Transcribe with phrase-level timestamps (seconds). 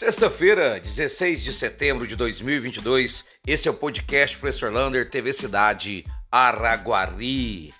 [0.00, 7.74] Sexta-feira, 16 de setembro de 2022, esse é o podcast Professor Lander, TV Cidade Araguari.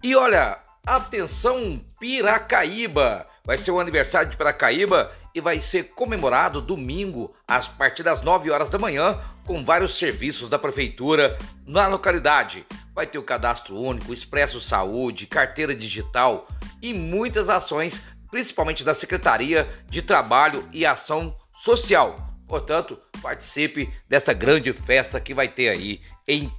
[0.00, 7.34] E olha, atenção Piracaíba, vai ser o aniversário de Piracaíba e vai ser comemorado domingo,
[7.48, 11.36] a partir das 9 horas da manhã, com vários serviços da prefeitura
[11.66, 12.64] na localidade.
[12.94, 16.46] Vai ter o cadastro único, Expresso Saúde, carteira digital
[16.80, 22.16] e muitas ações, principalmente da Secretaria de Trabalho e Ação Social.
[22.46, 26.52] Portanto, participe dessa grande festa que vai ter aí em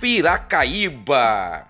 [0.00, 1.68] Piracaíba.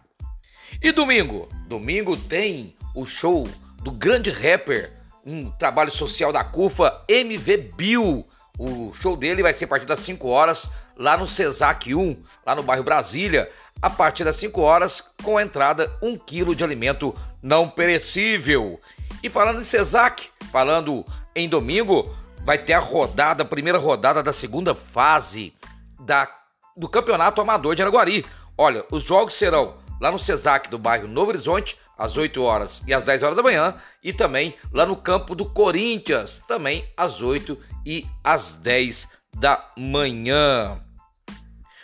[0.82, 1.48] E domingo?
[1.66, 3.48] Domingo tem o show
[3.82, 4.92] do grande rapper,
[5.24, 8.27] um trabalho social da CUFA, MV Bill.
[8.59, 12.54] O show dele vai ser a partir das 5 horas lá no Cesac 1, lá
[12.54, 17.68] no bairro Brasília, a partir das 5 horas, com entrada 1 kg de alimento não
[17.68, 18.79] perecível.
[19.23, 24.32] E falando em Cesac, falando em domingo, vai ter a rodada, a primeira rodada da
[24.32, 25.54] segunda fase
[25.98, 26.30] da,
[26.76, 28.24] do Campeonato Amador de Araguari.
[28.56, 32.92] Olha, os jogos serão lá no Cesac do bairro Novo Horizonte, às 8 horas e
[32.92, 37.59] às 10 horas da manhã, e também lá no campo do Corinthians, também às 8
[37.87, 40.80] e às 10 da manhã.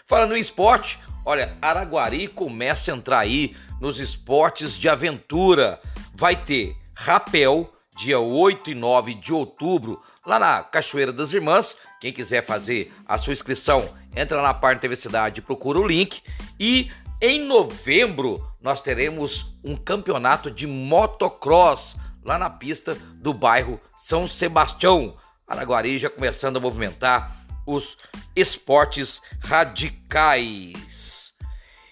[0.06, 5.80] Falando em esporte, olha, Araguari começa a entrar aí nos esportes de aventura.
[6.14, 11.76] Vai ter rapel, dia 8 e 9 de outubro, lá na Cachoeira das Irmãs.
[12.00, 16.22] Quem quiser fazer a sua inscrição, entra na parte TV Cidade procura o link.
[16.58, 16.88] E
[17.20, 25.16] em novembro nós teremos um campeonato de motocross lá na pista do bairro São Sebastião.
[25.48, 27.98] Araguari já começando a movimentar os
[28.36, 31.32] esportes radicais.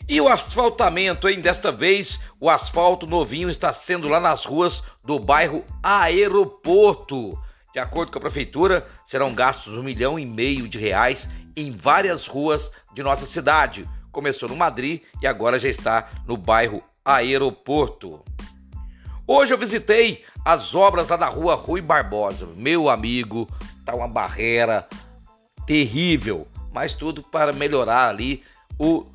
[0.08, 1.40] E o asfaltamento, hein?
[1.40, 7.36] Desta vez o asfalto novinho está sendo lá nas ruas do bairro Aeroporto.
[7.78, 12.26] De acordo com a prefeitura, serão gastos um milhão e meio de reais em várias
[12.26, 13.88] ruas de nossa cidade.
[14.10, 18.24] Começou no Madrid e agora já está no bairro Aeroporto.
[19.24, 22.48] Hoje eu visitei as obras lá da rua Rui Barbosa.
[22.56, 23.48] Meu amigo,
[23.84, 24.88] tá uma barreira
[25.64, 28.42] terrível, mas tudo para melhorar ali
[28.76, 29.06] o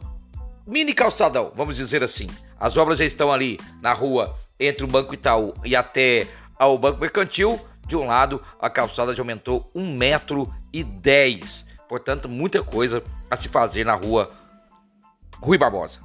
[0.66, 2.28] mini calçadão, vamos dizer assim.
[2.58, 6.26] As obras já estão ali na rua entre o Banco Itaú e até
[6.58, 10.86] ao Banco Mercantil de um lado, a calçada já aumentou um metro e.
[11.88, 14.32] Portanto, muita coisa a se fazer na rua
[15.40, 16.00] Rui Barbosa.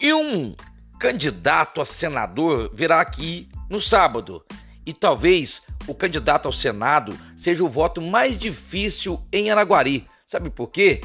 [0.00, 0.54] E um
[0.98, 4.44] candidato a senador virá aqui no sábado.
[4.84, 10.08] E talvez o candidato ao Senado seja o voto mais difícil em Araguari.
[10.26, 11.00] Sabe por quê?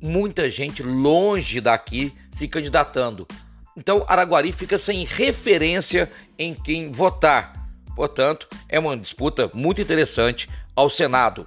[0.00, 3.26] Muita gente longe daqui se candidatando.
[3.76, 7.63] Então, Araguari fica sem referência em quem votar.
[7.94, 11.46] Portanto, é uma disputa muito interessante ao Senado.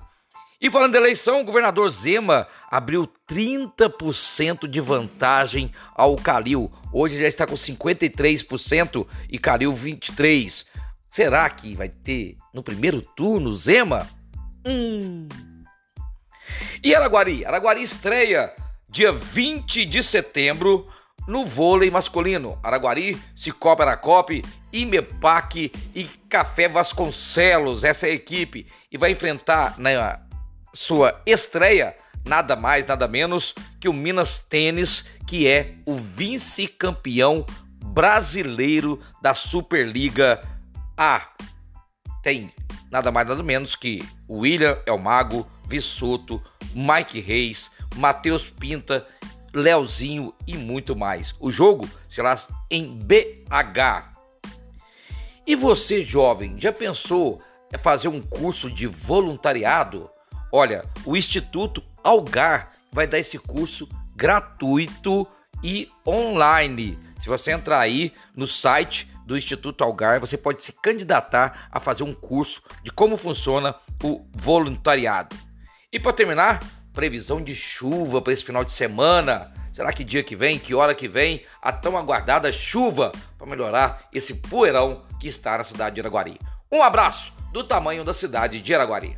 [0.59, 6.71] E falando de eleição, o governador Zema abriu 30% de vantagem ao Calil.
[6.91, 10.65] Hoje já está com 53% e Calil 23%.
[11.09, 14.07] Será que vai ter no primeiro turno Zema?
[14.65, 15.27] Hum.
[16.83, 17.45] E Araguari?
[17.45, 18.53] Araguari estreia
[18.89, 20.87] dia 20 de setembro
[21.27, 22.57] no vôlei masculino.
[22.63, 28.65] Araguari, Cicobi Aracope, Imepac e Café Vasconcelos, essa é a equipe.
[28.91, 30.19] E vai enfrentar na
[30.73, 31.93] sua estreia
[32.25, 37.45] nada mais, nada menos que o Minas Tênis, que é o vice-campeão
[37.83, 40.41] brasileiro da Superliga
[40.95, 41.27] A.
[42.21, 42.53] Tem
[42.91, 46.41] nada mais, nada menos que William Elmago, Vissoto,
[46.73, 49.05] Mike Reis, Matheus Pinta
[49.57, 51.35] Leozinho e muito mais.
[51.39, 54.13] O jogo será em BH.
[55.45, 57.41] E você, jovem, já pensou
[57.73, 60.09] em fazer um curso de voluntariado?
[60.51, 65.27] Olha, o Instituto Algar vai dar esse curso gratuito
[65.63, 66.97] e online.
[67.19, 72.03] Se você entrar aí no site do Instituto Algar, você pode se candidatar a fazer
[72.03, 75.35] um curso de como funciona o voluntariado.
[75.91, 76.59] E para terminar,
[76.97, 79.53] previsão de chuva para esse final de semana.
[79.71, 84.09] Será que dia que vem, que hora que vem, a tão aguardada chuva para melhorar
[84.11, 86.39] esse poeirão que está na cidade de Araguari?
[86.71, 89.15] Um abraço do tamanho da cidade de Araguari.